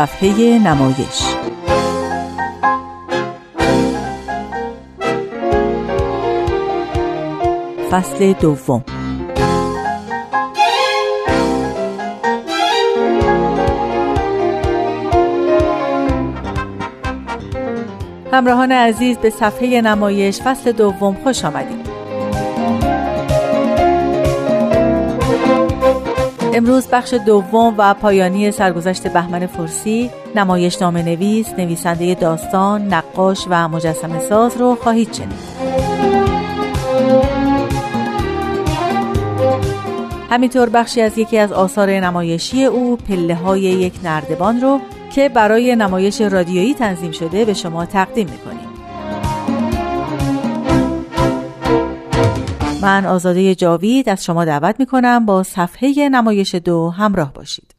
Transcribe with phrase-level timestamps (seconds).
[0.00, 1.22] صفحه نمایش.
[7.90, 8.84] فصل دوم.
[18.32, 21.79] همراهان عزیز به صفحه نمایش فصل دوم خوش آمدید.
[26.54, 33.68] امروز بخش دوم و پایانی سرگذشت بهمن فرسی نمایش نام نویس، نویسنده داستان، نقاش و
[33.68, 35.60] مجسم ساز رو خواهید شنید.
[40.30, 44.80] همینطور بخشی از یکی از آثار نمایشی او پله های یک نردبان رو
[45.14, 48.69] که برای نمایش رادیویی تنظیم شده به شما تقدیم می‌کنیم.
[52.82, 57.74] من آزاده جاوید از شما دعوت می کنم با صفحه نمایش دو همراه باشید.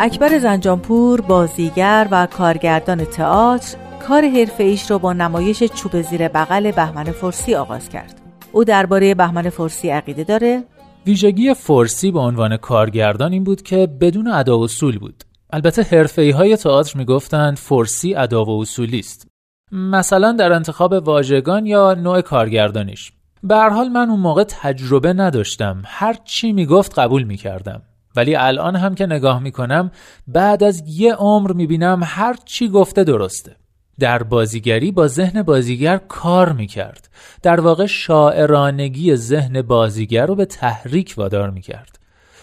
[0.00, 3.76] اکبر زنجانپور بازیگر و کارگردان تئاتر
[4.08, 8.20] کار حرفه ایش را با نمایش چوب زیر بغل بهمن فرسی آغاز کرد.
[8.52, 10.64] او درباره بهمن فرسی عقیده داره
[11.06, 16.56] ویژگی فرسی به عنوان کارگردان این بود که بدون ادا اصول بود البته حرفه های
[16.56, 19.28] تئاتر می‌گفتند فرسی ادا و اصولی است.
[19.72, 23.12] مثلا در انتخاب واژگان یا نوع کارگردانیش.
[23.42, 25.82] به حال من اون موقع تجربه نداشتم.
[25.86, 27.82] هر چی می‌گفت قبول می‌کردم.
[28.16, 29.90] ولی الان هم که نگاه می‌کنم
[30.26, 33.56] بعد از یه عمر می‌بینم هر چی گفته درسته.
[33.98, 37.08] در بازیگری با ذهن بازیگر کار می‌کرد.
[37.42, 41.98] در واقع شاعرانگی ذهن بازیگر رو به تحریک وادار می‌کرد.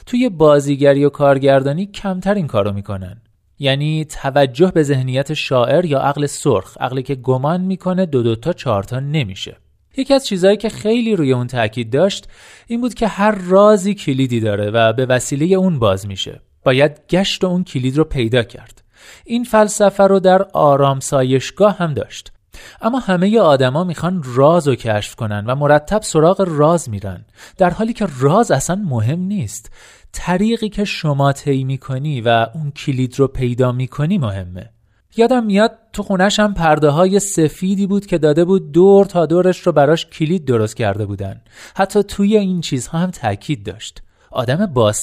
[0.05, 3.21] توی بازیگری و کارگردانی کمتر این کارو می‌کنن.
[3.59, 8.53] یعنی توجه به ذهنیت شاعر یا عقل سرخ عقلی که گمان می‌کنه دو دو تا
[8.53, 9.57] چهار تا نمیشه.
[9.97, 12.27] یکی از چیزهایی که خیلی روی اون تاکید داشت
[12.67, 16.41] این بود که هر رازی کلیدی داره و به وسیله اون باز میشه.
[16.63, 18.83] باید گشت اون کلید رو پیدا کرد.
[19.25, 22.32] این فلسفه رو در آرام سایشگاه هم داشت.
[22.81, 27.25] اما همه آدما می‌خوان راز رو کشف کنن و مرتب سراغ راز میرن
[27.57, 29.71] در حالی که راز اصلا مهم نیست.
[30.11, 34.69] طریقی که شما طی می‌کنی و اون کلید رو پیدا می‌کنی مهمه.
[35.17, 39.59] یادم میاد تو خونش هم پرده های سفیدی بود که داده بود دور تا دورش
[39.59, 41.41] رو براش کلید درست کرده بودن.
[41.75, 44.01] حتی توی این چیزها هم تاکید داشت.
[44.31, 44.93] آدم با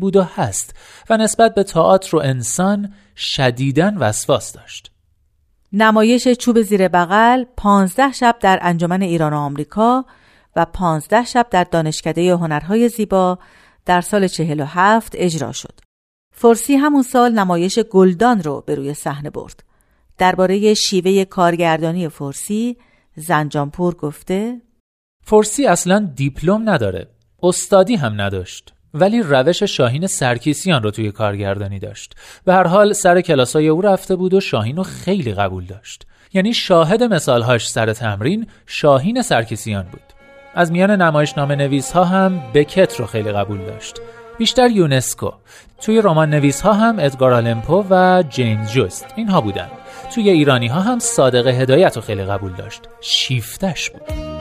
[0.00, 0.74] بود و هست
[1.10, 4.90] و نسبت به تئاتر و انسان شدیدن وسواس داشت.
[5.72, 10.04] نمایش چوب زیر بغل پانزده شب در انجمن ایران و آمریکا
[10.56, 13.38] و پانزده شب در دانشکده هنرهای زیبا
[13.86, 15.80] در سال چهل و هفت اجرا شد.
[16.32, 19.62] فرسی همون سال نمایش گلدان رو به روی صحنه برد.
[20.18, 22.76] درباره شیوه کارگردانی فرسی
[23.16, 24.60] زنجانپور گفته
[25.24, 27.08] فرسی اصلا دیپلم نداره.
[27.42, 28.75] استادی هم نداشت.
[29.00, 32.14] ولی روش شاهین سرکیسیان رو توی کارگردانی داشت.
[32.44, 36.06] به هر حال سر کلاسای او رفته بود و شاهین رو خیلی قبول داشت.
[36.32, 40.00] یعنی شاهد مثالهاش سر تمرین شاهین سرکیسیان بود.
[40.54, 44.00] از میان نمایشنامه نویس ها هم بکت رو خیلی قبول داشت.
[44.38, 45.30] بیشتر یونسکو.
[45.80, 49.06] توی رمان نویس ها هم ادگار آلمپو و جیمز جوست.
[49.16, 49.68] اینها بودن.
[50.14, 52.80] توی ایرانی ها هم صادق هدایت رو خیلی قبول داشت.
[53.00, 54.35] شیفتش بود.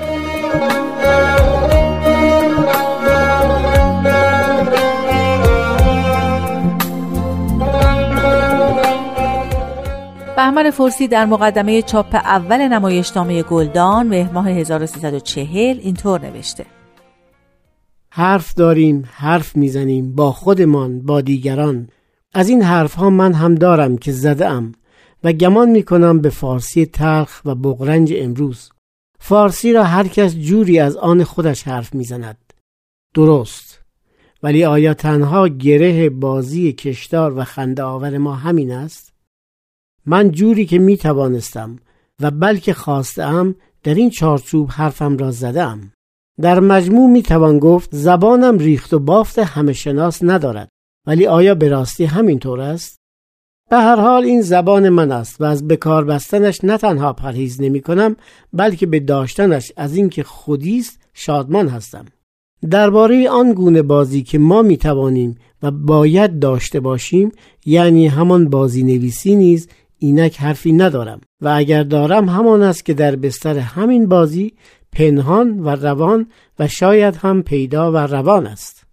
[10.36, 16.66] بهمن فرسی در مقدمه چاپ اول نمایشنامه گلدان مهر ماه 1340 اینطور نوشته.
[18.10, 21.90] حرف داریم حرف می‌زنیم با خودمان با دیگران.
[22.34, 24.72] از این حرف ها من هم دارم که زده ام
[25.24, 28.70] و گمان می کنم به فارسی تلخ و بغرنج امروز.
[29.20, 32.54] فارسی را هر کس جوری از آن خودش حرف می‌زند.
[33.14, 33.82] درست.
[34.44, 39.15] ولی آیا تنها گره بازی کشدار و خنده آور ما همین است؟
[40.06, 41.76] من جوری که می توانستم
[42.20, 45.92] و بلکه خواستم در این چارچوب حرفم را زدم
[46.42, 50.70] در مجموع می توان گفت زبانم ریخت و بافت همه شناس ندارد.
[51.08, 53.00] ولی آیا به راستی همینطور است؟
[53.70, 57.82] به هر حال این زبان من است و از بکار بستنش نه تنها پرهیز نمی
[57.82, 58.16] کنم
[58.54, 62.06] بلکه به داشتنش از اینکه خودی است شادمان هستم.
[62.70, 67.32] درباره آن گونه بازی که ما می توانیم و باید داشته باشیم
[67.66, 69.68] یعنی همان بازی نویسی نیز
[70.06, 74.54] اینک حرفی ندارم و اگر دارم همان است که در بستر همین بازی
[74.92, 76.28] پنهان و روان
[76.60, 78.86] و شاید هم پیدا و روان است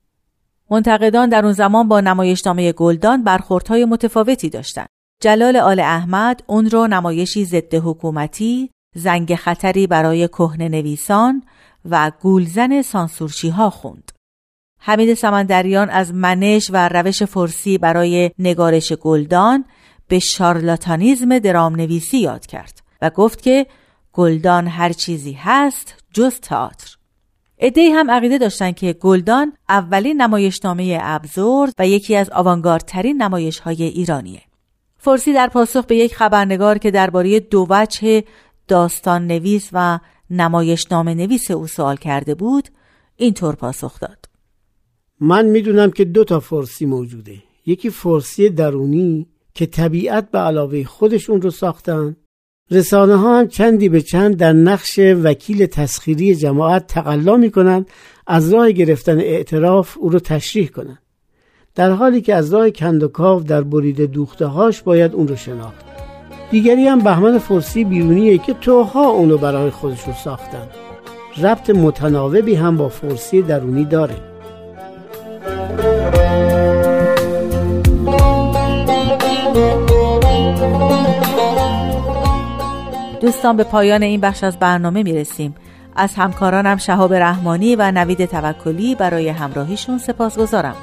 [0.71, 4.89] منتقدان در اون زمان با نمایشنامه گلدان برخوردهای متفاوتی داشتند.
[5.23, 11.43] جلال آل احمد اون رو نمایشی ضد حکومتی زنگ خطری برای کهنه نویسان
[11.91, 14.13] و گولزن سانسورچی ها خوند.
[14.81, 19.65] حمید سمندریان از منش و روش فرسی برای نگارش گلدان
[20.09, 23.67] به شارلاتانیزم درام نویسی یاد کرد و گفت که
[24.13, 26.97] گلدان هر چیزی هست جز تئاتر.
[27.59, 33.83] ادهی هم عقیده داشتند که گلدان اولین نمایشنامه ابزورد و یکی از آوانگاردترین نمایش های
[33.83, 34.43] ایرانیه.
[34.99, 38.25] فرسی در پاسخ به یک خبرنگار که درباره دو وجه
[38.69, 39.99] داستان نویس و
[40.31, 42.69] نمایشنامه نویس او سوال کرده بود
[43.17, 44.29] اینطور پاسخ داد
[45.21, 51.43] من می‌دونم که دو تا فرسی موجوده یکی فرسی درونی که طبیعت به علاوه خودشون
[51.43, 52.17] رو ساختن.
[52.71, 57.87] رسانه ها هم چندی به چند در نقش وکیل تسخیری جماعت تقلا می‌کنن
[58.27, 60.99] از راه گرفتن اعتراف او رو تشریح کنن
[61.75, 65.85] در حالی که از راه کندوکاو در برید دوخته هاش باید اون رو شناخت.
[66.51, 70.69] دیگری هم بهمن فرسی بیرونیه که توها اونو برای خودشون ساختن.
[71.43, 74.17] ربط متناوبی هم با فرسی درونی داره.
[83.23, 85.55] دوستان به پایان این بخش از برنامه می رسیم.
[85.97, 90.77] از همکارانم شهاب رحمانی و نوید توکلی برای همراهیشون سپاس گذارم.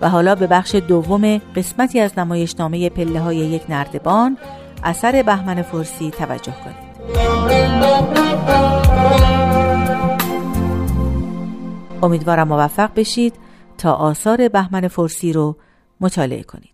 [0.00, 4.38] و حالا به بخش دوم قسمتی از نمایشنامه پله های یک نردبان
[4.84, 6.94] اثر بهمن فرسی توجه کنید
[12.02, 13.34] امیدوارم موفق بشید
[13.78, 15.56] تا آثار بهمن فرسی رو
[16.00, 16.73] مطالعه کنید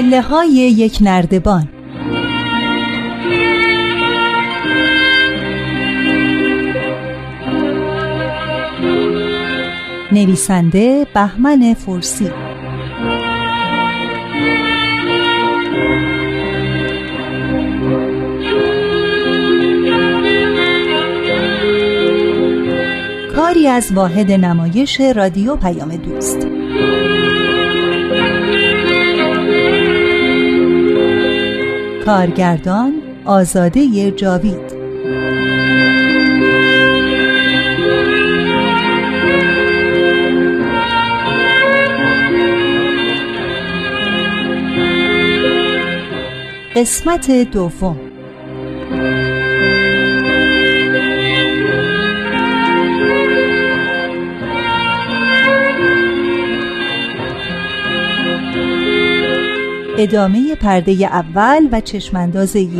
[0.00, 1.68] پله های یک نردبان.
[10.12, 12.30] نویسنده بهمن فرسی
[23.36, 26.46] کاری از واحد نمایش رادیو پیام دوست.
[32.10, 34.80] کارگردان آزاده جاوید.
[46.76, 48.09] قسمت دوم.
[60.02, 62.70] ادامه پرده اول و چشمانداز یک.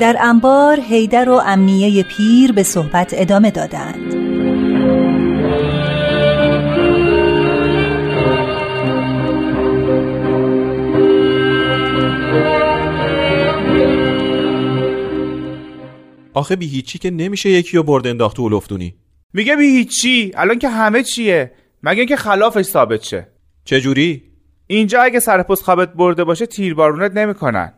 [0.00, 4.16] در انبار هیدر و امنیه پیر به صحبت ادامه دادند.
[16.36, 18.94] آخه بی هیچی که نمیشه یکی رو برد انداخت تو لفتونی
[19.32, 20.32] میگه بی هیچی.
[20.34, 21.52] الان که همه چیه.
[21.82, 23.28] مگه اینکه خلافش ثابت شه.
[23.64, 24.22] چجوری؟
[24.66, 27.72] اینجا اگه سرپوست خوابت برده باشه تیربارونت نمی‌کنن.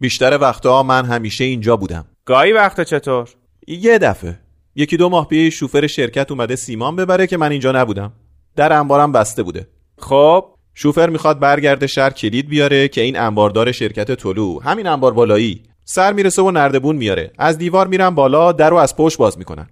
[0.00, 2.06] بیشتر وقتها من همیشه اینجا بودم.
[2.24, 3.28] گاهی وقتا چطور؟
[3.68, 4.38] یه دفعه.
[4.74, 8.12] یکی دو ماه پیش شوفر شرکت اومده سیمان ببره که من اینجا نبودم.
[8.56, 9.68] در انبارم بسته بوده.
[9.98, 10.44] خب.
[10.74, 15.62] شوفر می‌خواد برگرده شهر کلید بیاره که این انباردار شرکت طلو همین انبار بالایی.
[15.90, 17.30] سر می‌رسه و نردبون میاره.
[17.38, 19.66] از دیوار میرن بالا در رو از پشت باز می‌کنن.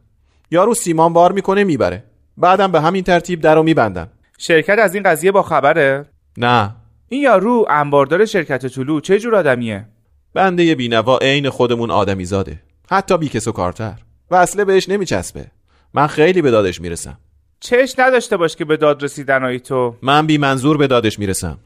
[0.51, 2.05] یارو سیمان بار می‌کنه می‌بره.
[2.37, 4.09] بعدم به همین ترتیب در رو میبندن.
[4.39, 6.07] شرکت از این قضیه با خبره؟
[6.37, 6.75] نه.
[7.09, 9.89] این یارو انباردار شرکت طلو چه جور آدمیه؟
[10.35, 13.99] بنده بینوا عین خودمون آدمی زاده حتی بیکس و کارتر.
[14.31, 15.47] و اصله بهش نمیچسبه.
[15.95, 17.19] من خیلی به دادش می‌رسم.
[17.61, 19.97] چش نداشته باش که به داد رسیدن تو.
[20.03, 21.59] من بی منظور به دادش می‌رسم.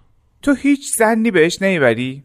[0.42, 2.25] تو هیچ زنی بهش نمی‌بری؟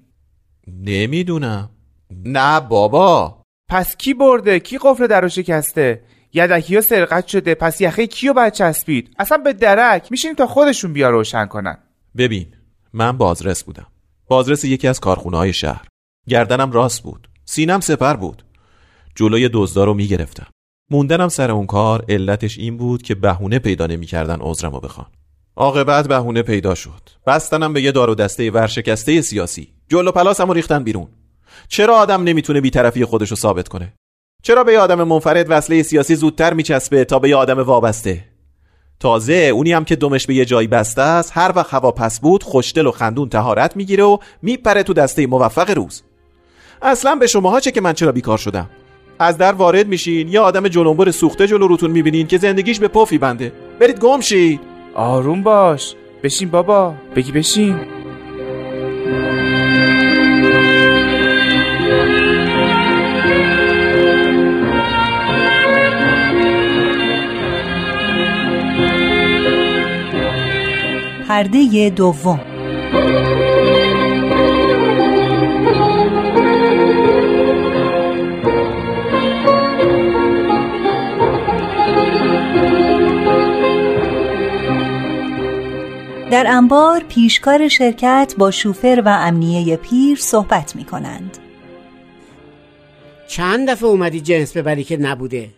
[0.68, 1.70] نمی‌دونم.
[2.12, 3.42] نه بابا.
[3.70, 7.56] پس کی برده؟ کی قفل درو شکسته؟ یدکی ها سرقت شده.
[7.56, 10.08] پس یخه کیو باید چسبید؟ اصلا به درک.
[10.12, 11.78] میشین تا خودشون بیا روشن کنن.
[12.18, 12.48] ببین
[12.94, 13.88] من بازرس بودم.
[14.28, 15.88] بازرس یکی از کارخونه های شهر.
[16.28, 17.30] گردنم راست بود.
[17.46, 18.46] سینم سپر بود.
[19.16, 20.48] جلوی دزدا رو می‌گرفتم.
[20.92, 25.08] موندنم سر اون کار علتش این بود که بهونه پیدا نمی‌کردن عذرمو بخوان.
[25.56, 27.10] عاقبت بهونه پیدا شد.
[27.28, 29.74] بستنم به یه دار و دسته ورشکسته سیاسی.
[29.90, 31.08] جلو پلاسمو ریختن بیرون.
[31.68, 33.94] چرا آدم نمی‌تونه بیطرفی خودش رو ثابت کنه؟
[34.44, 38.24] چرا به آدم منفرد وصله سیاسی زودتر میچسبه تا به آدم وابسته؟
[39.00, 42.44] تازه اونی هم که دمش به یه جایی بسته است هر وقت هوا پس بود
[42.44, 46.04] خوشدل و خندون تهارت می‌گیره و میپره تو دسته موفق روز.
[46.82, 48.70] اصلا به شماها چه که من چرا بیکار شدم؟
[49.20, 53.18] از در وارد میشین یه آدم جلنبر سوخته جلو روتون می‌بینین که زندگیش به پفی
[53.18, 53.52] بنده.
[53.80, 54.60] برید گم شید.
[54.96, 55.96] آروم باش.
[56.24, 56.94] بشین بابا.
[57.16, 58.05] بگی بشین.
[71.36, 72.40] پرده دوم.
[86.32, 91.38] در انبار پیشکار شرکت با شوفر و امنیه پیر صحبت می کنند.
[93.28, 95.50] چند دفعه اومدی جنس ببری که نبوده؟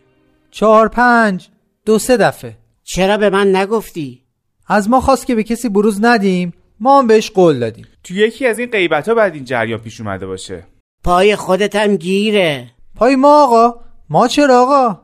[0.51, 1.47] چهار پنج
[1.85, 2.57] دو سه دفعه.
[2.83, 4.26] چرا به من نگفتی؟
[4.67, 7.85] از ما خواست که به کسی بروز ندیم ما هم بهش قول دادیم.
[8.03, 10.63] تو یکی از این غیبت ها بعد این جریان پیش اومده باشه.
[11.03, 12.71] پای خودت هم گیره.
[12.95, 15.01] پای ما آقا ما چرا آقا؟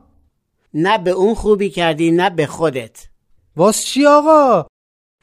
[0.74, 3.08] نه به اون خوبی کردی نه به خودت.
[3.55, 4.67] واس چی آقا؟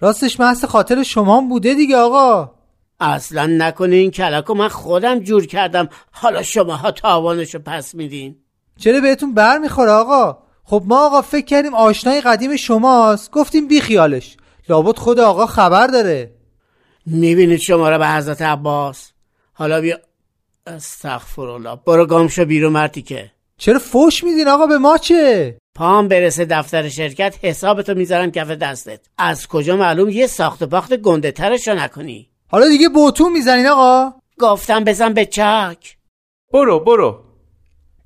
[0.00, 2.54] راستش محض خاطر شما بوده دیگه آقا.
[3.00, 5.88] اصلا نکنه این کلکو من خودم جور کردم.
[6.10, 8.36] حالا شماها تاوانشو پس میدین.
[8.78, 10.38] چرا بهتون بر می‌خوره آقا؟
[10.70, 13.30] خب ما آقا فکر کردیم آشنای قدیم شماست.
[13.30, 14.36] گفتیم بی خیالش.
[14.68, 16.34] لابد خود آقا خبر داره.
[17.06, 19.12] می‌بینید شما را به حضرت عباس؟
[19.52, 19.98] حالا بیا.
[20.66, 21.78] استغفرالله.
[21.86, 23.30] برو گامشو بیرون مرتی که.
[23.58, 29.00] چرا فوش میدین آقا به ما چه؟ پام برسه دفتر شرکت حسابتو می‌ذارم کف دستت.
[29.18, 32.30] از کجا معلوم یه ساخت و باخت گنده ترشو نکنی.
[32.48, 34.12] حالا دیگه بوتون می‌زنین آقا.
[34.38, 35.96] گفتم بزن به چک
[36.52, 37.29] برو برو.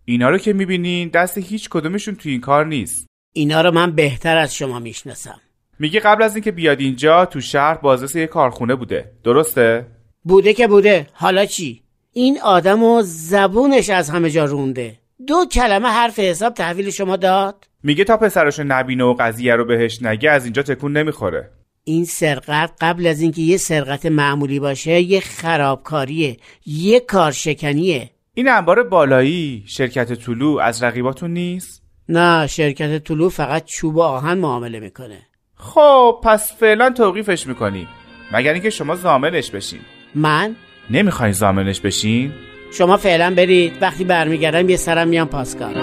[0.05, 3.07] اینا رو که می‌بینین دست هیچ کدومشون تو این کار نیست.
[3.33, 5.41] اینا رو من بهتر از شما می‌شناسم.
[5.79, 9.13] میگه قبل از اینکه بیاد اینجا تو شهر بازرس یه کارخونه بوده.
[9.25, 9.87] درسته؟
[10.23, 11.07] بوده که بوده.
[11.13, 11.83] حالا چی؟
[12.13, 14.99] این آدم و زبونش از همه جا رونده.
[15.27, 20.03] دو کلمه حرف حساب تحویل شما داد؟ میگه تا پسرشو نبینه و قضیه رو بهش
[20.03, 21.51] نگه از اینجا تکون نمی‌خوره.
[21.85, 28.11] این سرقت قبل از اینکه یه سرقت معمولی باشه یه خرابکاریه یه کارشکنیه.
[28.37, 34.39] این انبار بالایی شرکت طلوع از رقیباتون نیست؟ نه شرکت طلوع فقط چوب و آهن
[34.39, 35.19] معامله می‌کنه.
[35.55, 37.89] خب پس فعلا توقیفش می‌کنیم.
[38.33, 39.81] مگر اینکه شما زامنش بشین.
[40.15, 40.57] من؟
[40.91, 42.33] نمی‌خواین زامنش بشین؟
[42.73, 43.73] شما فعلا برید.
[43.83, 45.75] وقتی برمیگردم یه سرم میام پاسکار.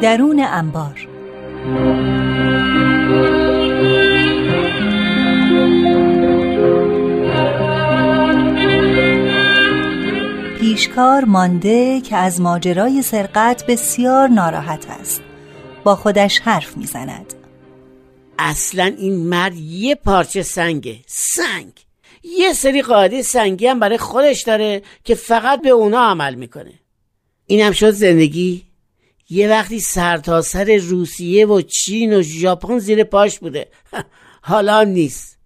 [0.00, 1.06] درون انبار.
[10.60, 15.22] پیشکار مانده که از ماجرای سرقت بسیار ناراحت است.
[15.84, 17.34] با خودش حرف می‌زند.
[18.38, 20.98] اصلا این مرد یه پارچه سنگه.
[21.06, 21.72] سنگ.
[22.38, 26.72] یه سری قاعده سنگی هم برای خودش داره که فقط به اونا عمل می‌کنه.
[27.46, 28.64] اینم شد زندگی.
[29.30, 33.68] یه وقتی سرتاسر سر روسیه و چین و ژاپن زیر پاش بوده.
[34.42, 35.39] حالا نیست.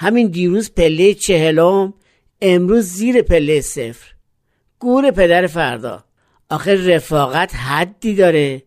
[0.00, 1.94] همین دیروز پله چهلم
[2.40, 4.12] امروز زیر پله صفر.
[4.78, 6.04] گور پدر فردا.
[6.50, 8.62] آخه رفاقت حدی داره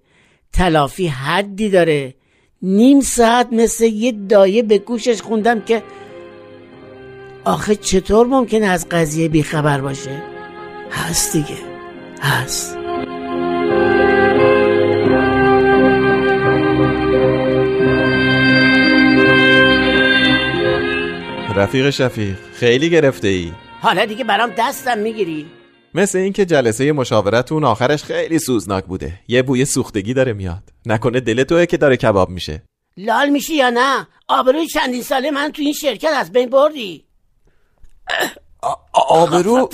[0.53, 2.15] تلافی حدی داره.
[2.61, 5.83] نیم ساعت مثل یه دایه به گوشش خوندم که
[7.45, 10.23] آخه چطور ممکنه از قضیه بیخبر باشه؟
[10.91, 11.57] هست دیگه
[12.21, 12.82] هست.
[21.63, 22.37] رفیق شفیق.
[22.53, 23.51] خیلی گرفته ای
[23.81, 25.51] حالا دیگه برام دستم می‌گیری.
[25.93, 29.19] مثل اینکه جلسه مشاورتون آخرش خیلی سوزناک بوده.
[29.27, 30.63] یه بوی سوختگی داره میاد.
[30.85, 32.63] نکنه دل توه که داره کباب میشه.
[32.97, 37.05] لال میشی یا نه؟ آبروی چندین ساله من تو این شرکت از بین بردی.
[38.93, 39.69] آبرو؟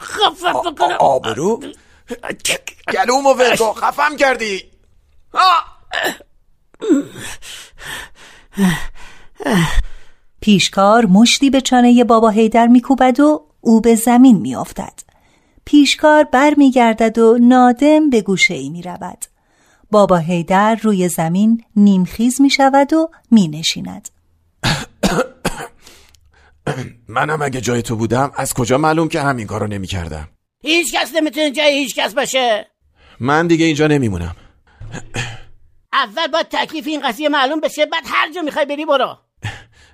[0.00, 0.96] خفت بکنم.
[1.00, 1.60] آبرو؟
[2.92, 4.62] گلومو ورگو خفم کردی.
[10.40, 15.00] پیشکار مشتی به چانه بابا هیدر میکوبد و او به زمین میافتد.
[15.64, 19.24] پیشکار بر میگردد و نادم به گوشه ای می رود.
[19.90, 24.08] بابا هیدر روی زمین نیمخیز می شود و می نشیند.
[27.08, 30.28] منم اگه جای تو بودم از کجا معلوم که همین کارو نمی کردم
[30.62, 32.66] هیچ کس نمی‌تونه جای هیچ کس باشه.
[33.20, 34.36] من دیگه اینجا نمیمونم.
[35.92, 39.16] اول با تکلیف این قضیه معلوم بشه بعد هر جا می‌خوای بری برو.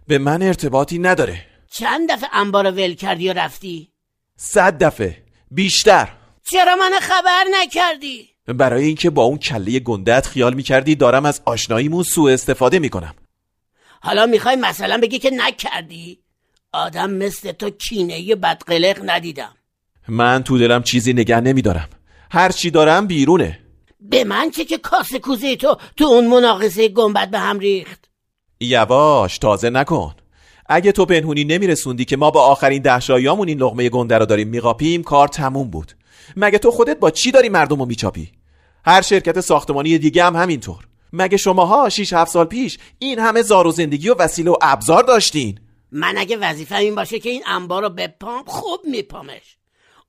[0.09, 1.47] به من ارتباطی نداره.
[1.71, 3.93] چند دفعه انبار ول کردی و رفتی؟
[4.37, 5.23] صد دفعه.
[5.51, 6.09] بیشتر.
[6.51, 12.03] چرا من خبر نکردی؟ برای اینکه با اون کله گندت خیال می‌کردی دارم از آشناییمون
[12.03, 13.15] سوء استفاده می‌کنم.
[14.01, 16.19] حالا می‌خوای مثلا بگی که نکردی؟
[16.73, 19.57] آدم مثل تو کینه بدقلق ندیدم.
[20.09, 21.89] من تو دلم چیزی نگه نمیدارم.
[22.31, 23.59] هر چی دارم بیرونه.
[24.01, 28.11] به من چه که کاسه کوزه تو تو اون مناقصه گنبد به هم ریخت؟
[28.61, 30.15] یواش تازه نکن.
[30.69, 35.03] اگه تو پنهونی نمیرسوندی که ما با آخرین دهشایامون این لغمه گنده رو داریم میقاپیم
[35.03, 35.93] کار تموم بود.
[36.37, 38.33] مگه تو خودت با چی داری مردم رو میچاپی؟
[38.85, 40.87] هر شرکت ساختمانی دیگه هم همینطور.
[41.13, 45.03] مگه شماها 6 7 سال پیش این همه زار و زندگی و وسیله و ابزار
[45.03, 45.61] داشتین؟
[45.93, 49.57] من اگه وظیفه این باشه که این انبار رو بپام خوب میپامش.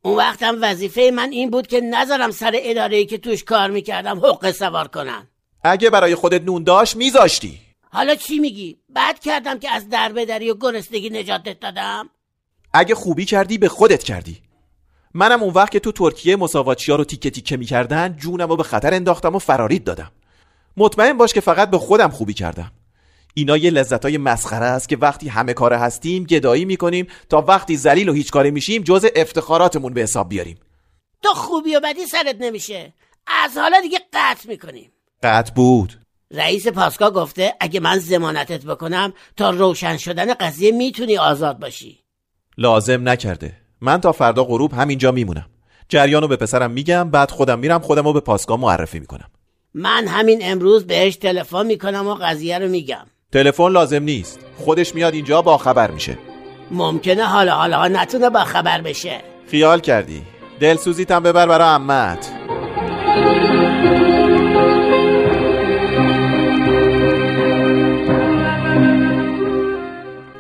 [0.02, 4.52] اون وقتم وظیفه من این بود که نذارم سر اداره که توش کار می‌کردم حق
[4.52, 5.28] سوار کنن.
[5.64, 7.67] اگه برای خودت نون داشت میذاشتی.
[7.92, 12.10] حالا چی میگی؟ بد کردم که از دربدری و گرسنگی نجاتت دادم؟
[12.74, 14.42] اگه خوبی کردی به خودت کردی.
[15.14, 18.64] منم اون وقت که تو ترکیه مساواتچی ها رو تیکه تیکه می‌کردن جونم رو به
[18.64, 20.12] خطر انداختم و فرارید دادم.
[20.78, 22.72] مطمئن باش که فقط به خودم خوبی کردم.
[23.34, 27.78] اینا یه لذت های مسخره است که وقتی همه کار هستیم گدایی می‌کنیم تا وقتی
[27.78, 30.60] ذلیل و هیچ کاره میشیم جز افتخاراتمون به حساب بیاریم.
[31.24, 32.94] تو خوبی و بدی سرت نمیشه.
[33.28, 34.92] از حالا دیگه قطع می‌کنیم.
[35.24, 36.07] قطع بود.
[36.32, 42.00] رئیس پاسگاه گفته اگه من زمانتت بکنم تا روشن شدن قضیه می‌تونی آزاد باشی.
[42.58, 43.54] لازم نکرده.
[43.82, 45.46] من تا فردا غروب همینجا میمونم.
[45.90, 49.30] جریانو به پسرم میگم بعد خودم میرم خودمو به پاسگاه معرفی می‌کنم.
[49.74, 53.06] من همین امروز بهش تلفن می‌کنم و قضیه رو میگم.
[53.32, 54.40] تلفن لازم نیست.
[54.58, 56.18] خودش میاد اینجا با خبر میشه.
[56.72, 59.22] ممکنه حالا حالا نتونه با خبر بشه.
[59.52, 60.22] خیال کردی.
[60.60, 62.32] دلسوزیتم ببر برا عمت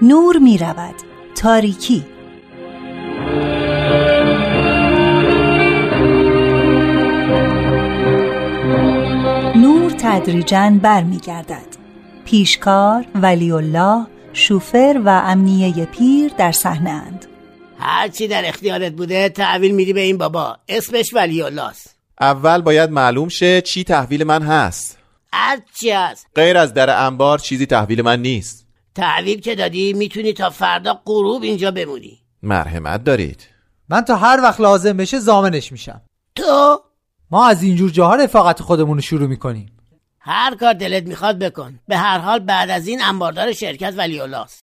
[0.08, 0.96] نور می رود
[1.36, 2.06] تاریکی.
[9.56, 11.66] نور تدریجا برمیگردد.
[12.26, 17.26] پیشکار ولی الله شوفر و امنیه پیر در صحنه اند.
[17.80, 20.58] هرچی در اختیارت بوده تحویل میدی به این بابا.
[20.70, 24.98] اسمش ولی الله است اول باید معلوم شه چی تحویل من هست.
[25.34, 26.28] هرچی هست.
[26.36, 28.67] غیر از در انبار چیزی تحویل من نیست.
[28.98, 32.20] تحویل که دادی می‌تونی تا فردا غروب اینجا بمونی.
[32.44, 33.48] مرحمت دارید.
[33.90, 36.02] من تا هر وقت لازم بشه زامنش میشم.
[36.36, 36.82] تو؟
[37.32, 39.78] ما از اینجور جاها رفاقت خودمون رو شروع می‌کنیم.
[40.20, 41.80] هر کار دلت می‌خواد بکن.
[41.88, 44.62] به هر حال بعد از این انباردار شرکت ولی الله است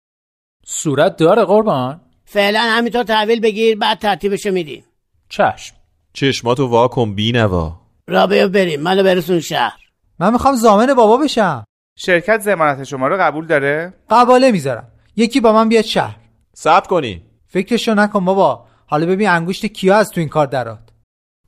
[0.66, 4.84] صورت داره قربان؟ فعلا همینطور تحویل بگیر بعد ترتیبشو میدیم.
[5.28, 5.74] چشم.
[6.12, 7.80] چشماتو وا کن بی نوا.
[8.08, 8.80] را بیا بریم.
[8.80, 9.80] منو برسون شهر.
[10.18, 11.64] من می‌خوام زامن بابا بشم.
[11.96, 14.88] شرکت زمانت شما رو قبول داره؟ قباله می‌ذارم.
[15.16, 16.16] یکی با من بیاد شهر.
[16.56, 17.22] ثبت کنی.
[17.46, 18.66] فکرشو نکن بابا.
[18.86, 20.78] حالا ببین انگشت کیا از تو این کار درات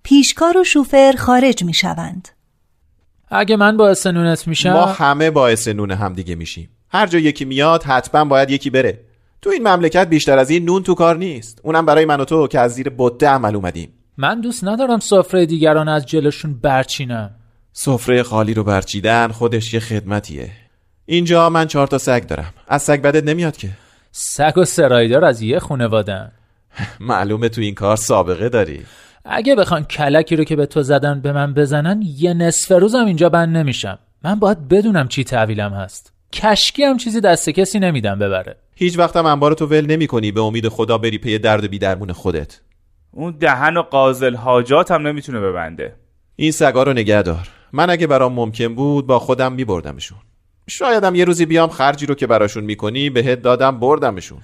[0.03, 2.29] پیشکار و شوفر خارج می شوند
[3.29, 6.71] اگه من باعث نونت میشم ما همه باعث نون هم دیگه میشیم.
[6.89, 9.05] هر جا یکی میاد حتما باید یکی بره.
[9.43, 11.61] تو این مملکت بیشتر از این نون تو کار نیست.
[11.65, 13.93] اونم برای من و تو که از زیر بده عمل اومدیم.
[14.17, 17.31] من دوست ندارم سفره دیگران از جلوشون برچینم
[17.79, 20.51] سفره خالی رو برچیدن خودش یه خدمتیه.
[21.07, 22.55] اینجا من چهار تا سگ دارم.
[22.69, 23.69] از سگ بدت نمیاد که.
[24.13, 26.33] سگ و سرایدار از یه خونوادن
[27.01, 28.87] معلومه تو این کار سابقه داری.
[29.25, 33.29] اگه بخوان کلکی رو که به تو زدن به من بزنن یه نصف روزم اینجا
[33.29, 33.99] بند نمیشم.
[34.25, 36.13] من باید بدونم چی تحویلم هست.
[36.33, 38.57] کشکی هم چیزی دست کسی نمیدم ببره.
[38.75, 42.13] هیچ وقتم انبار تو ول نمی کنی به امید خدا بری پی درد و بیدرمون
[42.13, 42.61] خودت.
[43.11, 45.95] اون دهن و قازل حاجات هم نمی‌تونه ببنده.
[46.37, 47.49] این سگا رو نگه دار.
[47.77, 50.19] من اگه برام ممکن بود با خودم میبردمشون.
[50.69, 54.39] شایدم یه روزی بیام خرجی رو که براشون می‌کنی بهت دادم بردمشون.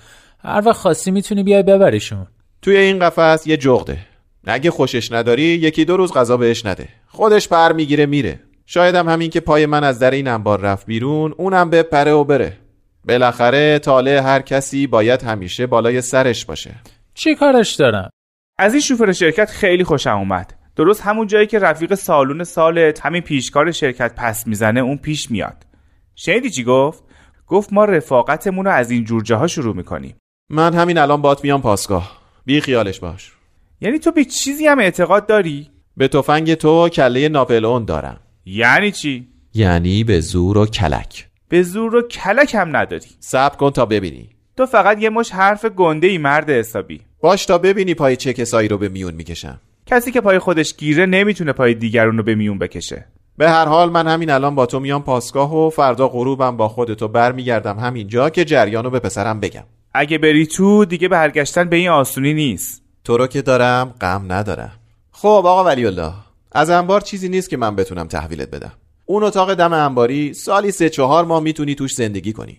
[0.45, 2.27] هر وقت خواستی می‌تونی بیای ببریشون.
[2.63, 3.99] توی این قفس یه جغده.
[4.47, 6.89] اگه خوشش نداری یکی دو روز غذا بهش نده.
[7.09, 8.41] خودش پر می‌گیره میره.
[8.67, 12.25] شایدم همین که پای من از در این انبار رفت بیرون اونم به پره و
[12.25, 12.59] بره.
[13.05, 16.75] بالاخره طالع هر کسی باید همیشه بالای سرش باشه.
[17.15, 18.11] چی کارش دارم
[18.59, 20.62] از این شوفر شرکت خیلی خوشم اومد.
[20.77, 25.67] درست همون جایی که رفیق سالون سالت همین پیشکار شرکت پس می‌زنه اون پیش میاد.
[26.15, 27.05] شنیدی چی گفت؟
[27.47, 30.17] گفت ما رفاقتمون رو از این جور جاها شروع می‌کنیم.
[30.51, 32.23] من همین الان بات میام پاسگاه.
[32.45, 33.33] بی خیالش باش.
[33.81, 38.21] یعنی تو به چیزی هم اعتقاد داری؟ به تفنگ تو کله ناپلئون دارم.
[38.45, 41.29] یعنی چی؟ یعنی به زور و کلک.
[41.49, 43.07] به زور و کلک هم نداری.
[43.21, 44.29] صبر کن تا ببینی.
[44.57, 47.01] تو فقط یه مش حرف گنده ای مرد حسابی.
[47.21, 49.61] باش تا ببینی پای چه کسایی رو به میون می‌کشم.
[49.87, 53.07] کسی که پای خودش گیره نمی‌تونه پای دیگرون رو به میون بکشه.
[53.37, 57.09] به هر حال من همین الان با تو میام پاسگاه و فردا غروبم با خودتو
[57.09, 59.65] برمیگردم همینجا که جریانو به پسرم بگم.
[59.95, 62.83] اگه بری تو دیگه برگشتن به این آسونی نیست.
[63.05, 64.73] تو رو که دارم غم ندارم.
[65.13, 66.13] خب آقا ولی الله
[66.53, 68.73] از انبار چیزی نیست که من بتونم تحویلت بدم.
[69.07, 72.59] اون اتاق دم انباری سالی سه چهار ماه می‌تونی توش زندگی کنی.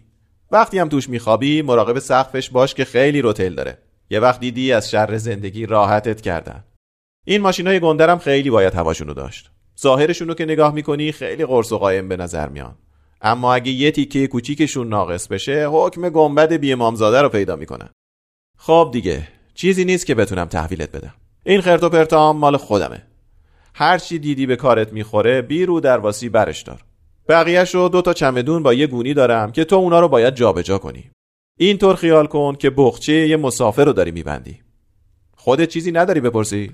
[0.51, 3.77] وقتی هم توش میخوابی مراقب سقفش باش که خیلی روتل داره.
[4.09, 6.63] یه وقت دیدی از شر زندگی راحتت کردن.
[7.25, 9.51] این ماشینای گندرم خیلی باید هواشونو داشت.
[9.81, 12.75] ظاهرشونو که نگاه می‌کنی خیلی قرص و قایم به نظر میان.
[13.21, 17.89] اما اگه یه تیکه کوچیکشون ناقص بشه حکم گنبد بی امامزاده رو پیدا می‌کنن.
[18.57, 21.13] خب دیگه چیزی نیست که بتونم تحویلت بدم.
[21.45, 23.03] این خرت و پرتام مال خودمه.
[23.73, 26.83] هر چی دیدی به کارت می‌خوره بیرو در واسی برش دار.
[27.29, 30.77] بقیهش رو دو تا چمدون با یه گونی دارم که تو اونا رو باید جابجا
[30.77, 31.11] کنی.
[31.59, 34.59] اینطور خیال کن که بخچه یه مسافر رو داری میبندی.
[35.35, 36.71] خودت چیزی نداری بپرسی؟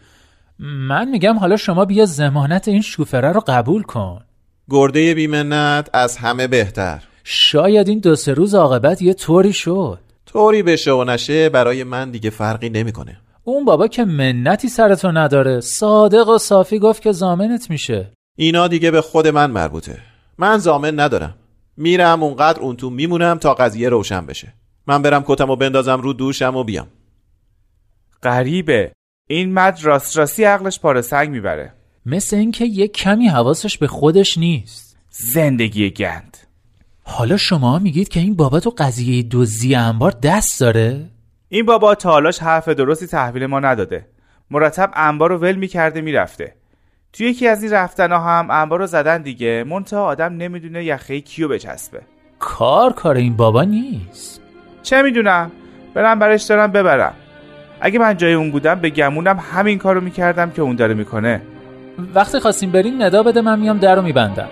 [0.59, 4.21] من میگم حالا شما بیا زمانت این شوفره رو قبول کن.
[4.69, 7.03] گرده بیمنت از همه بهتر.
[7.23, 9.99] شاید این دو سه روز عاقبت یه طوری شد.
[10.25, 13.17] طوری بشه و نشه برای من دیگه فرقی نمی‌کنه.
[13.43, 18.11] اون بابا که منتی سرتو نداره صادق و صافی گفت که زامنت میشه.
[18.35, 19.97] اینا دیگه به خود من مربوطه.
[20.37, 21.35] من زامن ندارم.
[21.77, 24.53] میرم اونقدر اون تو میمونم تا قضیه روشن بشه.
[24.87, 26.87] من برم کتم و بندازم رو دوشم و بیام.
[28.23, 28.91] غریبه.
[29.31, 31.73] این مد راست راستی عقلش پاره سنگ می‌بره.
[32.05, 34.97] مثل اینکه یه کمی حواسش به خودش نیست.
[35.09, 36.37] زندگی گند.
[37.03, 41.05] حالا شما میگید که این بابا تو قضیه دزدی انبار دست داره؟
[41.49, 44.07] این بابا تالاش حرف درستی تحویل ما نداده.
[44.51, 46.55] مرتب انبار رو ول می‌کرده می‌رفته.
[47.13, 49.63] توی یکی از این رفتنها هم انبار رو زدن دیگه.
[49.67, 52.01] منتها آدم نمی‌دونه یخه کیو بچسبه.
[52.39, 54.41] کار کار این بابا نیست.
[54.83, 55.51] چه می‌دونم؟
[55.93, 57.13] برم برش دارم ببرم.
[57.81, 61.41] اگه من جای اون بودم به گمونم همین کارو می‌کردم که اون داره می‌کنه.
[62.15, 64.47] وقتی خواستیم بریم ندا بده من میام در رو میبندم.